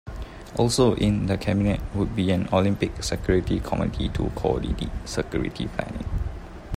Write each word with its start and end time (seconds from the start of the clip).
Also 0.55 0.95
in 0.95 1.27
the 1.27 1.37
Cabinet 1.37 1.79
would 1.93 2.15
be 2.15 2.31
an 2.31 2.49
Olympic 2.51 3.03
Security 3.03 3.59
Committee 3.59 4.09
to 4.09 4.31
co-ordinate 4.35 4.89
security 5.05 5.67
planning. 5.67 6.07